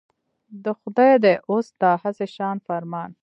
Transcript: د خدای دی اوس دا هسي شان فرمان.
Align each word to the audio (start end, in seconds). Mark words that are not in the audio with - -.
د 0.63 0.65
خدای 0.79 1.11
دی 1.23 1.35
اوس 1.49 1.67
دا 1.81 1.91
هسي 2.03 2.27
شان 2.35 2.57
فرمان. 2.67 3.09